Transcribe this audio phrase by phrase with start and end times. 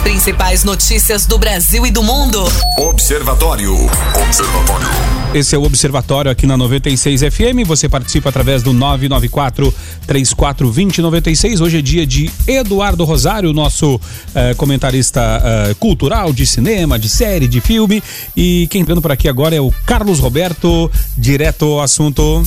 [0.00, 2.42] As principais notícias do Brasil e do mundo.
[2.78, 3.74] Observatório.
[4.14, 4.88] Observatório.
[5.34, 7.66] Esse é o Observatório aqui na 96 FM.
[7.66, 9.74] Você participa através do 994
[10.06, 11.60] 3420 96.
[11.60, 14.00] Hoje é dia de Eduardo Rosário, nosso
[14.34, 18.02] eh, comentarista eh, cultural de cinema, de série, de filme.
[18.34, 22.42] E quem entrando por aqui agora é o Carlos Roberto, direto ao assunto.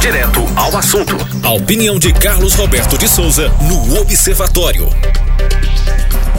[0.00, 1.16] Direto ao assunto.
[1.42, 4.88] A opinião de Carlos Roberto de Souza no Observatório.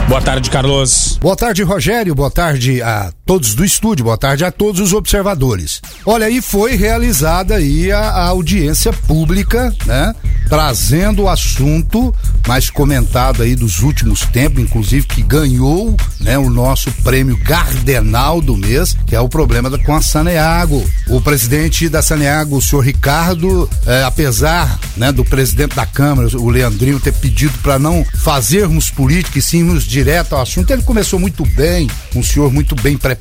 [0.09, 1.19] Boa tarde, Carlos.
[1.21, 2.15] Boa tarde, Rogério.
[2.15, 4.05] Boa tarde a todos do estúdio.
[4.05, 5.83] Boa tarde a todos os observadores.
[6.03, 10.15] Olha, aí foi realizada aí a, a audiência pública, né?
[10.49, 12.11] Trazendo o assunto
[12.47, 18.57] mais comentado aí dos últimos tempos, inclusive que ganhou, né, o nosso prêmio Gardenal do
[18.57, 20.83] mês, que é o problema da, com a Saneago.
[21.07, 26.49] O presidente da Saneago, o senhor Ricardo, eh, apesar, né, do presidente da Câmara, o
[26.49, 31.19] Leandrinho, ter pedido para não fazermos política e sim nos direto ao assunto, ele começou
[31.19, 33.18] muito bem, um senhor muito bem preparado,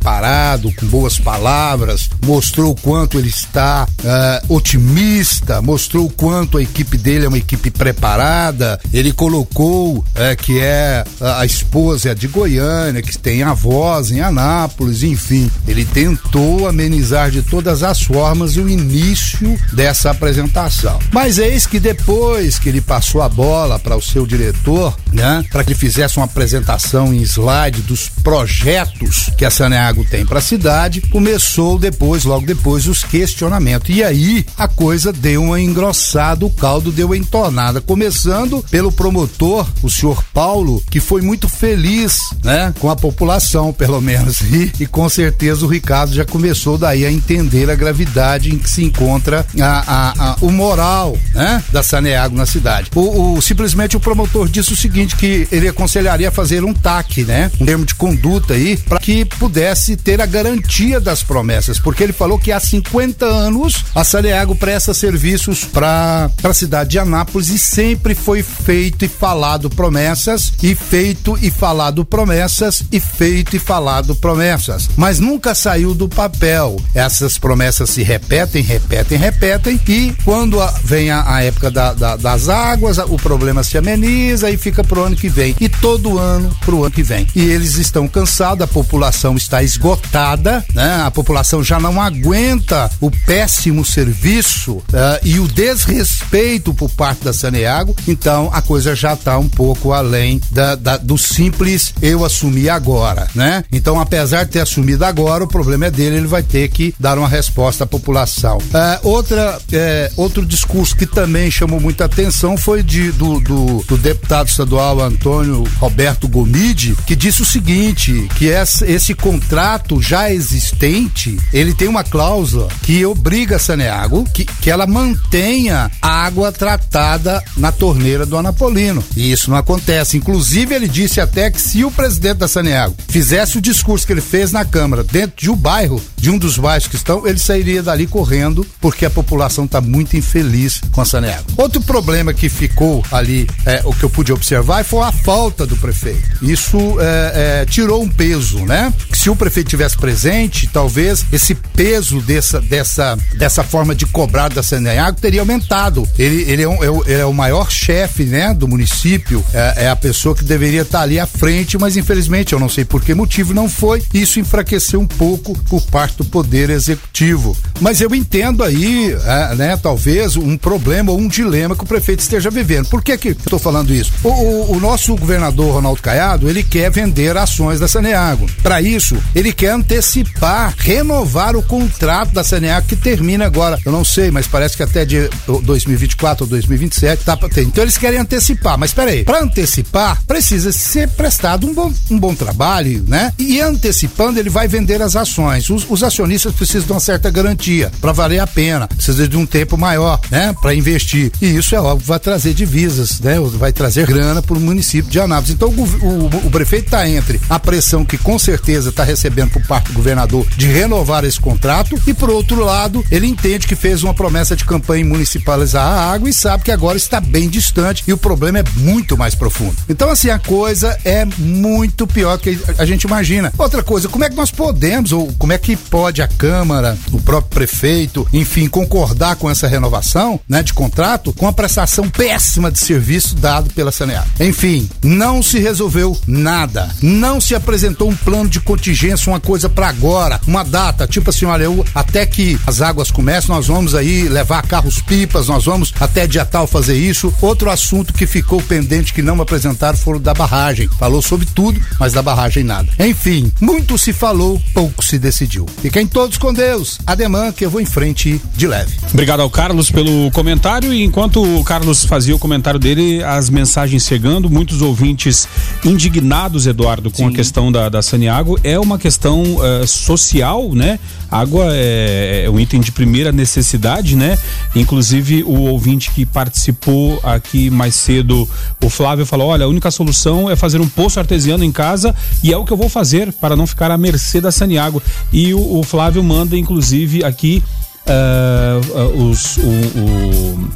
[0.77, 6.96] com boas palavras, mostrou o quanto ele está uh, otimista, mostrou o quanto a equipe
[6.96, 8.80] dele é uma equipe preparada.
[8.92, 10.04] Ele colocou uh,
[10.38, 15.50] que é a esposa é de Goiânia, que tem avós em Anápolis, enfim.
[15.66, 20.98] Ele tentou amenizar de todas as formas o início dessa apresentação.
[21.12, 25.64] Mas eis que depois que ele passou a bola para o seu diretor, né, para
[25.64, 29.50] que ele fizesse uma apresentação em slide dos projetos que a
[29.89, 33.94] Saneago tem para a cidade, começou depois, logo depois, os questionamentos.
[33.94, 37.81] E aí a coisa deu uma engrossada, o caldo deu uma entornada.
[37.81, 44.00] Começando pelo promotor, o senhor Paulo, que foi muito feliz, né, com a população, pelo
[44.00, 44.41] menos.
[44.41, 48.69] E, e com certeza o Ricardo já começou daí a entender a gravidade em que
[48.69, 52.91] se encontra a, a, a, o moral, né, da Saneago na cidade.
[52.94, 57.50] O, o, simplesmente o promotor disse o seguinte: que ele aconselharia fazer um TAC, né,
[57.61, 62.12] um termo de conduta aí, para que pudesse ter a garantia das promessas, porque ele
[62.12, 67.58] falou que há 50 anos a Saneago presta serviços para a cidade de Anápolis e
[67.58, 74.14] sempre foi feito e falado promessas, e feito e falado promessas, e feito e falado
[74.14, 76.80] promessas, mas nunca saiu do papel.
[76.94, 82.16] Essas promessas se repetem, repetem, repetem, e quando a, vem a, a época da, da,
[82.16, 86.54] das águas, o problema se ameniza e fica pro ano que vem, e todo ano
[86.64, 87.26] pro ano que vem.
[87.34, 91.02] E eles estão cansados, a população está esgotada, né?
[91.04, 94.84] A população já não aguenta o péssimo serviço uh,
[95.22, 100.41] e o desrespeito por parte da Saneago, então a coisa já está um pouco além
[100.50, 103.64] da, da, do simples eu assumi agora, né?
[103.72, 107.18] Então, apesar de ter assumido agora, o problema é dele, ele vai ter que dar
[107.18, 108.58] uma resposta à população.
[108.58, 113.97] Uh, outra, uh, outro discurso que também chamou muita atenção foi de, do, do, do
[113.97, 119.14] deputado estadual Antônio Roberto Gomide, que disse o seguinte, que esse, esse
[119.48, 125.91] contrato já existente, ele tem uma cláusula que obriga a Saneago que, que ela mantenha
[126.03, 129.03] água tratada na torneira do Anapolino.
[129.16, 130.19] E isso não acontece.
[130.19, 134.20] Inclusive, ele disse até que se o presidente da Saneago fizesse o discurso que ele
[134.20, 137.82] fez na Câmara dentro de um bairro, de um dos bairros que estão, ele sairia
[137.82, 141.47] dali correndo, porque a população está muito infeliz com a Saneago.
[141.56, 145.76] Outro problema que ficou ali, é, o que eu pude observar, foi a falta do
[145.76, 146.44] prefeito.
[146.44, 148.92] Isso é, é, tirou um peso, né?
[149.15, 154.62] Se o prefeito tivesse presente, talvez esse peso dessa, dessa, dessa forma de cobrar da
[154.62, 156.09] Saneago teria aumentado.
[156.19, 159.88] Ele, ele, é, um, é, o, é o maior chefe, né, do município, é, é,
[159.88, 163.15] a pessoa que deveria estar ali à frente, mas infelizmente eu não sei por que
[163.15, 164.03] motivo não foi.
[164.12, 167.56] Isso enfraqueceu um pouco por parte do poder executivo.
[167.81, 172.21] Mas eu entendo aí, é, né, talvez um problema ou um dilema que o prefeito
[172.21, 172.88] esteja vivendo.
[172.88, 174.12] Por que que eu estou falando isso?
[174.22, 178.47] O, o, o nosso governador Ronaldo Caiado, ele quer vender ações da Saneago.
[178.62, 183.78] Para isso, ele quer antecipar, renovar o contrato da Saneago que termina agora.
[183.84, 185.28] Eu não sei, mas parece que até de
[185.62, 187.62] 2024 ou 2027 tá ter.
[187.62, 192.34] Então eles querem antecipar, mas peraí, para antecipar precisa ser prestado um bom, um bom
[192.34, 193.33] trabalho, né?
[193.39, 195.71] E antecipando ele vai vender as ações.
[195.71, 199.47] Os, os acionistas precisam de uma certa garantia para valer a pena, precisa de um
[199.47, 200.54] tempo maior, né?
[200.60, 201.31] Para investir.
[201.41, 203.39] E isso é óbvio vai trazer divisas, né?
[203.41, 205.51] Vai trazer grana para o município de Anápolis.
[205.51, 209.50] Então o, o, o prefeito está entre a pressão que com certeza está recebendo recebendo
[209.50, 213.74] por parte do governador de renovar esse contrato e por outro lado, ele entende que
[213.74, 217.48] fez uma promessa de campanha em municipalizar a água e sabe que agora está bem
[217.48, 219.76] distante e o problema é muito mais profundo.
[219.88, 223.53] Então assim, a coisa é muito pior do que a gente imagina.
[223.59, 227.21] Outra coisa, como é que nós podemos ou como é que pode a Câmara, o
[227.21, 232.78] próprio prefeito, enfim, concordar com essa renovação, né, de contrato com a prestação péssima de
[232.78, 234.28] serviço dado pela Saneago.
[234.38, 236.88] Enfim, não se resolveu nada.
[237.03, 241.47] Não se apresentou um plano de contingência, uma coisa para agora, uma data, tipo assim,
[241.47, 245.93] olha, eu, até que as águas comecem, nós vamos aí levar carros pipas, nós vamos
[245.99, 247.33] até dia tal fazer isso.
[247.41, 250.89] Outro assunto que ficou pendente que não apresentaram foi o da barragem.
[250.99, 252.89] Falou sobre tudo, mas da barragem nada.
[252.99, 255.66] Enfim, muito se falou, pouco se decidiu.
[255.81, 256.99] Fiquem todos com Deus.
[257.07, 258.97] Ademã que eu vou em frente de leve.
[259.12, 264.05] Obrigado ao Carlos pelo comentário e enquanto o Carlos fazia o comentário dele, as mensagens
[264.05, 265.49] chegando, muitos ouvintes
[265.85, 267.28] indignados, Eduardo, com Sim.
[267.28, 268.59] a questão da, da Saniago.
[268.62, 270.99] É uma questão uh, social, né?
[271.30, 274.38] Água é, é, um item de primeira necessidade, né?
[274.75, 278.49] Inclusive o ouvinte que participou aqui mais cedo,
[278.83, 282.52] o Flávio falou: olha, a única solução é fazer um poço artesiano em casa e
[282.52, 285.02] é o que eu vou fazer para não ficar à mercê da Saniago.
[285.33, 287.62] E o, o Flávio manda, inclusive, aqui
[288.06, 290.68] uh, uh, os, o, o,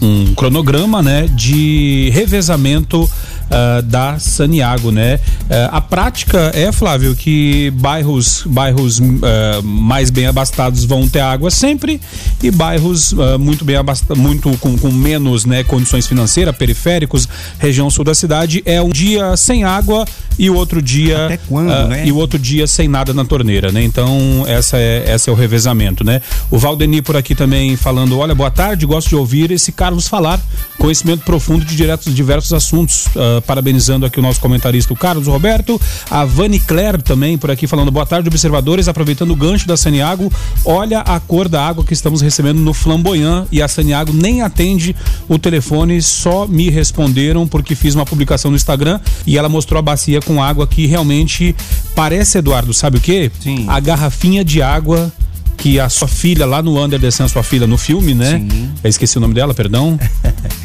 [0.00, 3.08] um cronograma né, de revezamento
[3.48, 5.16] uh, da Saniago, né?
[5.16, 11.50] Uh, a prática é, Flávio, que bairros, bairros uh, mais bem abastados vão ter água
[11.50, 12.00] sempre
[12.42, 17.28] e bairros muito bem abastados, muito com, com menos né, condições financeiras, periféricos,
[17.58, 20.06] região sul da cidade, é um dia sem água
[20.38, 22.06] e o outro dia Até quando, né?
[22.06, 23.82] e o outro dia sem nada na torneira, né?
[23.82, 26.20] Então essa é essa é o revezamento, né?
[26.50, 30.40] O Valdeni por aqui também falando, olha, boa tarde, gosto de ouvir esse Carlos falar,
[30.78, 33.06] conhecimento profundo de diretos, diversos assuntos.
[33.06, 35.80] Uh, parabenizando aqui o nosso comentarista, o Carlos Roberto.
[36.10, 38.88] A Vani Claire também por aqui falando boa tarde, observadores.
[38.88, 40.30] Aproveitando o gancho da Saniago,
[40.64, 44.94] olha a cor da água que estamos recebendo no Flamboyant e a Saniago nem atende
[45.28, 49.82] o telefone, só me responderam porque fiz uma publicação no Instagram e ela mostrou a
[49.82, 51.56] bacia com água que realmente
[51.94, 53.32] parece, Eduardo, sabe o que?
[53.40, 53.64] Sim.
[53.66, 55.10] A garrafinha de água
[55.56, 56.74] que a sua filha lá no
[57.10, 58.38] Sun, sua filha no filme, né?
[58.38, 58.70] Sim.
[58.84, 59.98] Eu esqueci o nome dela, perdão.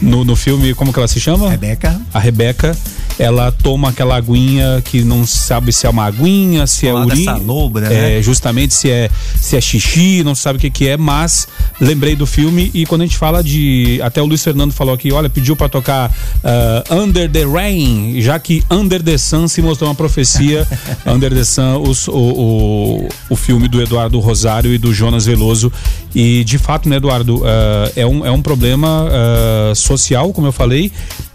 [0.02, 1.50] no, no filme, como que ela se chama?
[1.50, 2.00] Rebeca.
[2.14, 2.78] A Rebeca
[3.18, 7.40] ela toma aquela aguinha que não sabe se é uma aguinha, se é urina,
[7.82, 8.18] né?
[8.18, 11.48] É, justamente se é se é xixi, não sabe o que que é, mas
[11.80, 15.12] lembrei do filme e quando a gente fala de, até o Luiz Fernando falou aqui,
[15.12, 19.90] olha, pediu para tocar uh, Under the Rain, já que Under the Sun se mostrou
[19.90, 20.68] uma profecia,
[21.06, 25.72] Under the Sun, os, o, o, o filme do Eduardo Rosário e do Jonas Veloso.
[26.16, 30.52] E de fato, né, Eduardo, uh, é, um, é um problema uh, social, como eu
[30.52, 30.92] falei,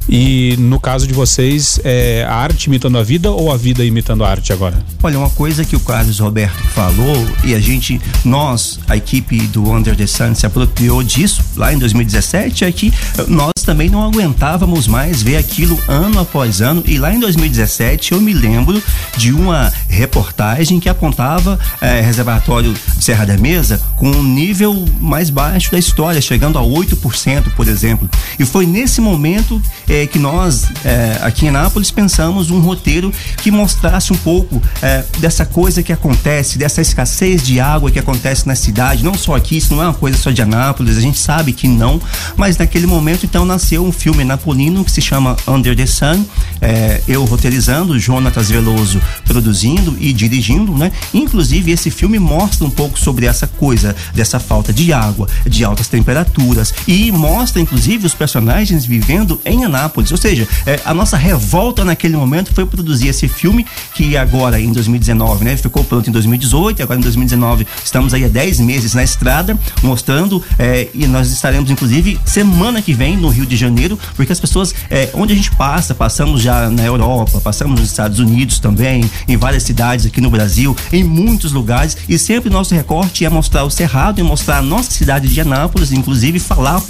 [0.08, 4.24] e no caso de vocês, é a arte imitando a vida ou a vida imitando
[4.24, 4.78] a arte agora?
[5.02, 9.70] Olha, uma coisa que o Carlos Roberto falou e a gente, nós, a equipe do
[9.70, 12.92] Under the Sun se apropriou disso lá em 2017 é que
[13.26, 18.20] nós também não aguentávamos mais ver aquilo ano após ano e lá em 2017 eu
[18.20, 18.82] me lembro
[19.16, 25.70] de uma reportagem que apontava é, reservatório Serra da Mesa com um nível mais baixo
[25.70, 28.08] da história, chegando a 8%, por exemplo.
[28.38, 33.12] E foi nesse momento é, é, que nós, é, aqui em Anápolis, pensamos um roteiro
[33.42, 38.46] que mostrasse um pouco é, dessa coisa que acontece, dessa escassez de água que acontece
[38.46, 41.18] na cidade, não só aqui, isso não é uma coisa só de Anápolis, a gente
[41.18, 42.00] sabe que não,
[42.36, 46.24] mas naquele momento então nasceu um filme napolino que se chama Under the Sun,
[46.60, 50.92] é, eu roteirizando, Jonatas Veloso produzindo e dirigindo, né?
[51.12, 55.88] Inclusive esse filme mostra um pouco sobre essa coisa, dessa falta de água, de altas
[55.88, 60.12] temperaturas e mostra inclusive os personagens vivendo em Anápolis Anápolis.
[60.12, 64.70] Ou seja, é, a nossa revolta naquele momento foi produzir esse filme que agora em
[64.72, 69.02] 2019, né, ficou pronto em 2018, agora em 2019 estamos aí há 10 meses na
[69.02, 74.32] estrada mostrando é, e nós estaremos inclusive semana que vem no Rio de Janeiro, porque
[74.32, 78.58] as pessoas é, onde a gente passa, passamos já na Europa, passamos nos Estados Unidos
[78.58, 83.30] também, em várias cidades aqui no Brasil, em muitos lugares e sempre nosso recorte é
[83.30, 86.82] mostrar o Cerrado e mostrar a nossa cidade de Anápolis, inclusive falar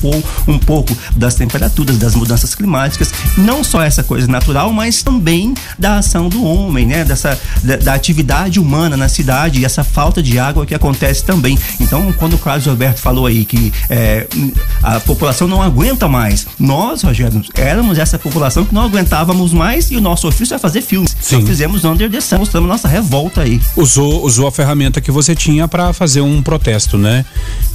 [0.46, 2.77] um pouco das temperaturas, das mudanças climáticas
[3.36, 7.04] não só essa coisa natural, mas também da ação do homem, né?
[7.04, 11.58] Dessa da, da atividade humana na cidade e essa falta de água que acontece também.
[11.80, 14.26] Então, quando o Carlos Alberto falou aí que é,
[14.82, 19.96] a população não aguenta mais, nós, Rogério, éramos essa população que não aguentávamos mais e
[19.96, 21.16] o nosso ofício é fazer filmes.
[21.20, 21.36] Sim.
[21.36, 23.60] Nós fizemos Under the Sun, mostramos nossa revolta aí.
[23.76, 27.24] Usou, usou a ferramenta que você tinha para fazer um protesto, né?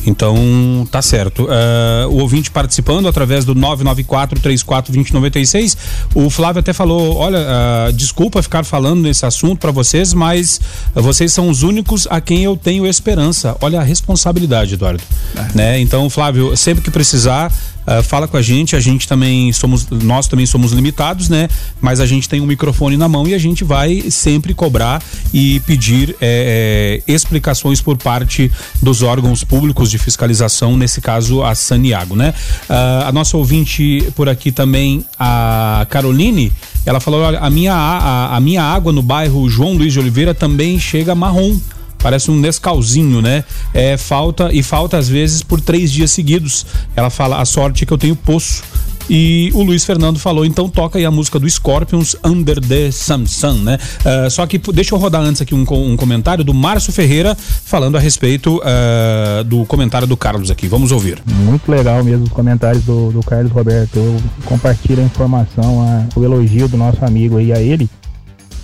[0.05, 1.43] Então, tá certo.
[1.43, 5.77] Uh, o ouvinte participando através do 994 34 2096.
[6.15, 10.59] O Flávio até falou: olha, uh, desculpa ficar falando nesse assunto para vocês, mas
[10.93, 13.55] vocês são os únicos a quem eu tenho esperança.
[13.62, 15.03] Olha a responsabilidade, Eduardo.
[15.35, 15.57] É.
[15.57, 15.79] Né?
[15.79, 17.51] Então, Flávio, sempre que precisar,
[17.87, 21.49] Uh, fala com a gente, a gente também somos, nós também somos limitados, né?
[21.81, 25.59] Mas a gente tem um microfone na mão e a gente vai sempre cobrar e
[25.61, 32.15] pedir é, é, explicações por parte dos órgãos públicos de fiscalização, nesse caso a Saniago,
[32.15, 32.33] né?
[32.69, 36.51] Uh, a nossa ouvinte por aqui também, a Caroline,
[36.85, 40.33] ela falou: olha, a minha, a, a minha água no bairro João Luiz de Oliveira
[40.33, 41.57] também chega marrom
[42.03, 43.45] parece um Nescauzinho, né?
[43.74, 46.65] É, falta e falta às vezes por três dias seguidos.
[46.95, 48.62] Ela fala a sorte é que eu tenho poço.
[49.10, 53.62] E o Luiz Fernando falou, então toca aí a música do Scorpions, Under the Samsung,
[53.62, 53.77] né?
[54.00, 57.98] Uh, só que deixa eu rodar antes aqui um, um comentário do Márcio Ferreira falando
[57.98, 60.67] a respeito uh, do comentário do Carlos aqui.
[60.67, 61.22] Vamos ouvir.
[61.25, 63.98] Muito legal mesmo os comentários do, do Carlos Roberto.
[63.98, 67.89] Eu compartilho a informação, a, o elogio do nosso amigo aí a ele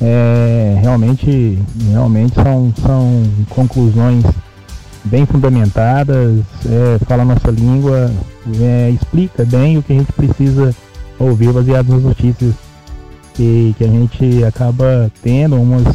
[0.02, 1.60] é, realmente,
[1.92, 4.24] realmente são, são conclusões
[5.06, 8.12] bem fundamentadas, é, fala nossa língua,
[8.62, 10.76] é, explica bem o que a gente precisa
[11.18, 12.54] ouvir baseado nas notícias
[13.34, 15.86] que, que a gente acaba tendo, umas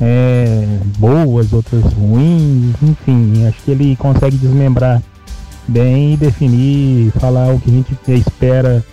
[0.00, 5.02] é, boas, outras ruins, enfim, acho que ele consegue desmembrar
[5.68, 8.84] bem e definir, falar o que a gente espera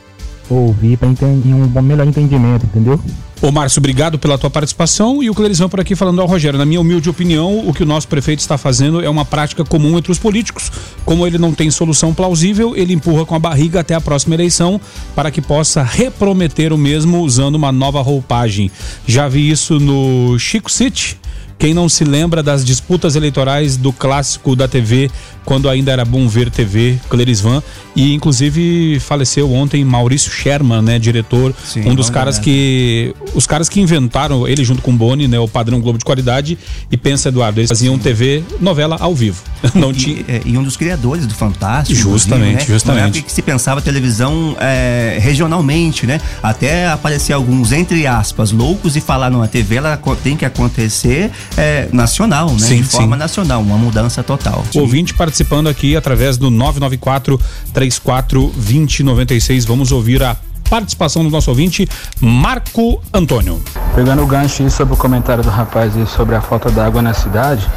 [0.50, 3.00] ouvir para um melhor entendimento, entendeu?
[3.42, 6.60] Ô Márcio, obrigado pela tua participação e o Clerizão por aqui falando ao Rogério.
[6.60, 9.98] Na minha humilde opinião, o que o nosso prefeito está fazendo é uma prática comum
[9.98, 10.70] entre os políticos.
[11.06, 14.80] Como ele não tem solução plausível, ele empurra com a barriga até a próxima eleição
[15.16, 18.70] para que possa reprometer o mesmo usando uma nova roupagem.
[19.08, 21.18] Já vi isso no Chico City.
[21.60, 25.12] Quem não se lembra das disputas eleitorais do clássico da TV
[25.50, 27.64] quando ainda era bom ver TV, Clerisvan,
[27.96, 32.42] e inclusive faleceu ontem Maurício Sherman, né, diretor, Sim, um dos caras é.
[32.42, 36.06] que os caras que inventaram ele junto com o Boni, né, o padrão Globo de
[36.06, 36.56] qualidade
[36.92, 38.02] e pensa Eduardo, eles faziam Sim.
[38.02, 39.42] TV, novela ao vivo.
[39.74, 42.66] Não e, tinha é, e, um dos criadores do Fantástico, justamente, né?
[42.68, 43.22] justamente.
[43.24, 46.22] que se pensava televisão é, regionalmente, né?
[46.44, 51.32] Até aparecer alguns entre aspas loucos e falar não, a TV ela tem que acontecer
[51.58, 52.60] é, nacional, né?
[52.60, 53.20] Sim, de forma sim.
[53.20, 54.64] nacional, uma mudança total.
[54.76, 57.40] O ouvinte participando aqui através do 994
[57.74, 59.66] 34 2096.
[59.66, 60.36] Vamos ouvir a
[60.70, 61.88] participação do nosso ouvinte,
[62.22, 63.62] Marco Antônio.
[63.96, 67.68] Pegando o gancho sobre o comentário do rapaz aí sobre a falta d'água na cidade,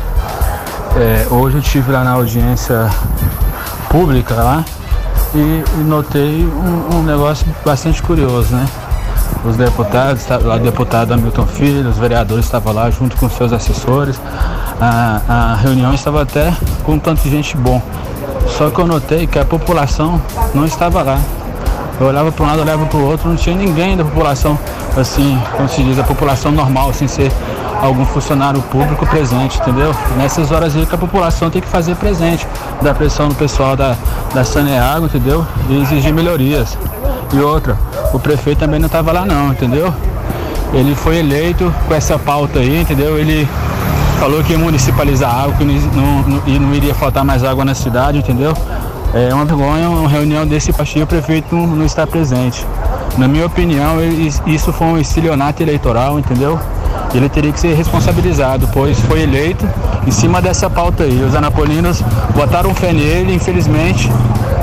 [0.96, 2.90] é, hoje eu estive lá na audiência
[3.88, 4.64] pública lá
[5.34, 8.66] e, e notei um, um, negócio bastante curioso, né?
[9.44, 14.20] Os deputados, o deputado Hamilton Filho, os vereadores estavam lá junto com seus assessores.
[14.80, 17.82] A, a reunião estava até com tanto de gente bom.
[18.56, 20.20] Só que eu notei que a população
[20.54, 21.18] não estava lá.
[22.00, 24.58] Eu olhava para um lado, olhava para o outro, não tinha ninguém da população,
[24.96, 27.30] assim, como se diz, a população normal, sem ser
[27.80, 29.94] algum funcionário público presente, entendeu?
[30.16, 32.46] Nessas horas aí que a população tem que fazer presente,
[32.80, 33.96] dar pressão no pessoal da,
[34.32, 35.46] da Saneago, entendeu?
[35.68, 36.78] E exigir melhorias.
[37.32, 37.78] E outra,
[38.12, 39.92] o prefeito também não estava lá não, entendeu?
[40.74, 43.18] Ele foi eleito com essa pauta aí, entendeu?
[43.18, 43.48] Ele
[44.20, 47.74] falou que ia municipalizar água, que não, não, e não iria faltar mais água na
[47.74, 48.52] cidade, entendeu?
[49.14, 52.66] É uma vergonha uma reunião desse partido o prefeito não, não está presente.
[53.16, 53.96] Na minha opinião,
[54.46, 56.60] isso foi um estilionato eleitoral, entendeu?
[57.14, 59.68] Ele teria que ser responsabilizado, pois foi eleito
[60.06, 61.22] em cima dessa pauta aí.
[61.22, 62.02] Os anapolinos
[62.34, 64.10] botaram fé nele, infelizmente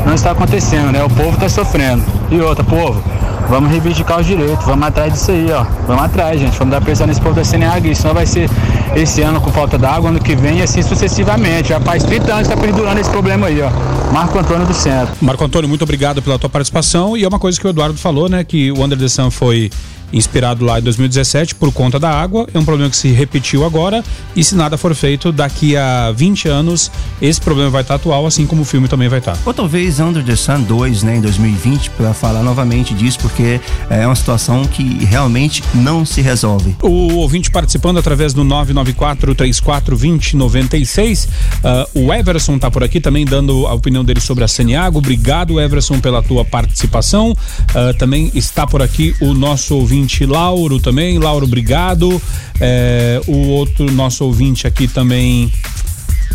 [0.09, 1.03] não está acontecendo, né?
[1.03, 2.03] O povo está sofrendo.
[2.31, 2.99] E outra, povo,
[3.47, 5.63] vamos reivindicar os direitos, vamos atrás disso aí, ó.
[5.87, 6.57] Vamos atrás, gente.
[6.57, 8.49] Vamos dar pressão nesse povo da CNH, senão vai ser
[8.95, 11.69] esse ano com falta d'água, ano que vem e assim sucessivamente.
[11.69, 13.69] Já faz 30 anos que está perdurando esse problema aí, ó.
[14.11, 15.13] Marco Antônio do Centro.
[15.21, 17.15] Marco Antônio, muito obrigado pela tua participação.
[17.15, 18.43] E é uma coisa que o Eduardo falou, né?
[18.43, 19.69] Que o Under the Sun foi
[20.11, 22.47] inspirado lá em 2017 por conta da água.
[22.53, 24.03] É um problema que se repetiu agora
[24.35, 26.91] e se nada for feito daqui a 20 anos,
[27.21, 29.37] esse problema vai estar atual, assim como o filme também vai estar.
[29.45, 34.05] Ou talvez Under the Sun 2, né, em 2020, para falar novamente disso, porque é
[34.05, 36.75] uma situação que realmente não se resolve.
[36.81, 41.25] O ouvinte participando através do 994 34 20 96.
[41.25, 44.99] Uh, o Everson tá por aqui também dando a opinião dele sobre a Saniago.
[44.99, 47.31] Obrigado, Everson, pela tua participação.
[47.31, 51.17] Uh, também está por aqui o nosso ouvinte Lauro também.
[51.19, 52.21] Lauro, obrigado.
[52.59, 55.51] É, o outro nosso ouvinte aqui também.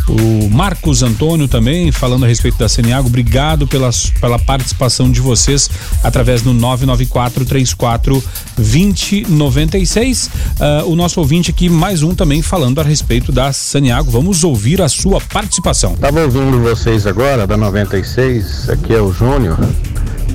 [0.09, 3.89] O Marcos Antônio também, falando a respeito da Seniago, obrigado pela,
[4.21, 5.71] pela participação de vocês
[6.03, 8.23] através do 994 34
[8.57, 10.27] 2096.
[10.27, 14.11] Uh, o nosso ouvinte aqui, mais um também falando a respeito da Saniago.
[14.11, 15.95] Vamos ouvir a sua participação.
[15.95, 19.59] Estava ouvindo vocês agora, da 96, aqui é o Júnior.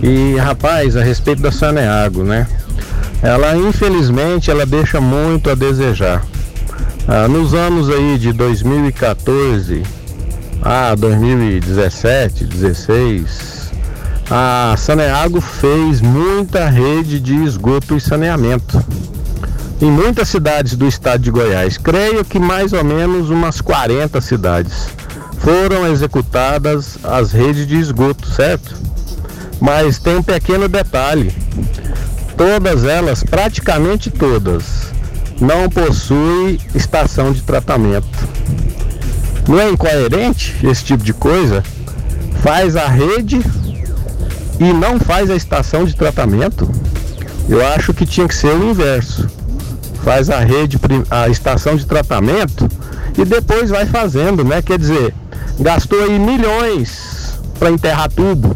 [0.02, 2.48] E rapaz, a respeito da Saneago, né?
[3.22, 6.26] Ela infelizmente ela deixa muito a desejar.
[7.12, 9.82] Ah, nos anos aí de 2014
[10.62, 13.72] a 2017, 16,
[14.30, 18.80] a Saneago fez muita rede de esgoto e saneamento
[19.82, 21.80] em muitas cidades do estado de Goiás.
[21.80, 24.90] Creio que mais ou menos umas 40 cidades
[25.40, 28.76] foram executadas as redes de esgoto, certo?
[29.60, 31.34] Mas tem um pequeno detalhe:
[32.38, 34.89] todas elas, praticamente todas,
[35.40, 38.08] não possuem estação de tratamento.
[39.48, 41.64] Não é incoerente esse tipo de coisa?
[42.42, 43.42] Faz a rede
[44.60, 46.70] e não faz a estação de tratamento?
[47.48, 49.40] Eu acho que tinha que ser o inverso
[50.04, 50.80] faz a rede,
[51.10, 52.68] a estação de tratamento
[53.18, 54.62] e depois vai fazendo, né?
[54.62, 55.14] Quer dizer,
[55.60, 58.56] gastou aí milhões para enterrar tudo,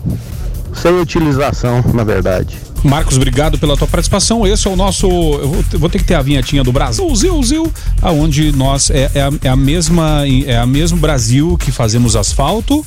[0.73, 2.57] sem utilização, na verdade.
[2.83, 4.45] Marcos, obrigado pela tua participação.
[4.45, 5.07] Esse é o nosso.
[5.07, 9.21] Eu vou, ter que ter a vinhetinha do Brasil, Zil, Zil, aonde nós é, é,
[9.21, 12.85] a, é a mesma é a mesmo Brasil que fazemos asfalto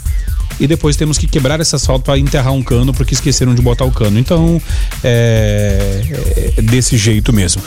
[0.59, 3.85] e depois temos que quebrar esse asfalto para enterrar um cano porque esqueceram de botar
[3.85, 4.19] o cano.
[4.19, 4.61] Então
[5.03, 6.03] é,
[6.57, 7.63] é desse jeito mesmo.